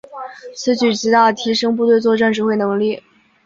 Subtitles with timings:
[0.55, 3.03] 此举极大提升部队作战指挥能力。